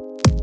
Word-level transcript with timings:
you 0.00 0.37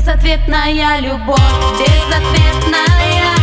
Безответная 0.00 0.98
любовь, 1.00 1.38
безответная. 1.78 3.39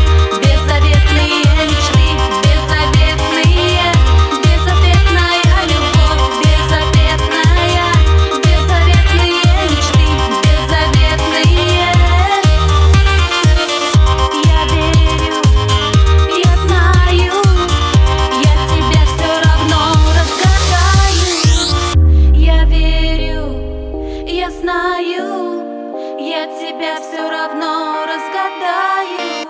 все 26.99 27.29
равно 27.29 28.05
разгадаю. 28.05 29.47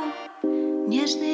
Нежный 0.88 1.27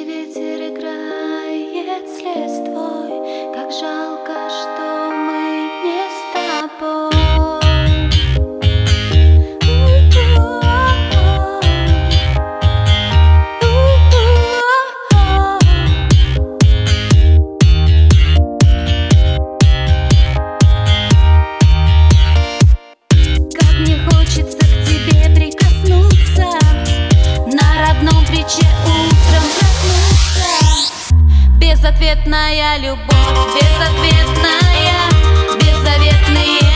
безответная 31.74 32.78
любовь, 32.78 33.56
безответная, 33.56 35.10
беззаветные. 35.58 36.73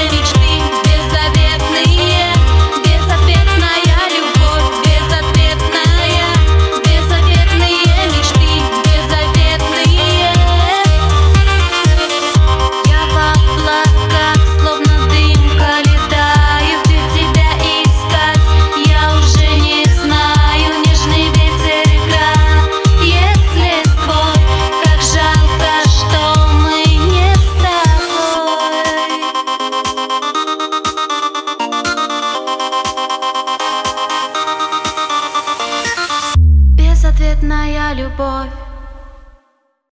boy. 38.18 38.67